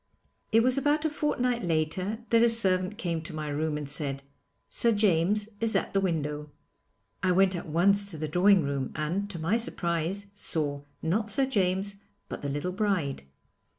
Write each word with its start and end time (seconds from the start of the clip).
It 0.51 0.63
was 0.63 0.79
about 0.79 1.05
a 1.05 1.11
fortnight 1.11 1.61
later 1.61 2.25
that 2.31 2.41
a 2.41 2.49
servant 2.49 2.97
came 2.97 3.21
to 3.21 3.35
my 3.35 3.49
room 3.49 3.77
and 3.77 3.87
said, 3.87 4.23
'Sir 4.67 4.91
James 4.93 5.47
is 5.59 5.75
at 5.75 5.93
the 5.93 6.01
window.' 6.01 6.49
I 7.21 7.31
went 7.31 7.55
at 7.55 7.67
once 7.69 8.09
to 8.09 8.17
the 8.17 8.27
drawing 8.27 8.63
room 8.63 8.91
and, 8.95 9.29
to 9.29 9.37
my 9.37 9.57
surprise, 9.57 10.31
saw, 10.33 10.81
not 11.03 11.29
Sir 11.29 11.45
James, 11.45 11.97
but 12.29 12.41
the 12.41 12.49
little 12.49 12.71
bride. 12.71 13.21